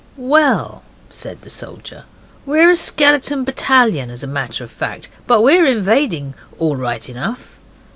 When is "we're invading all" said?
5.43-6.75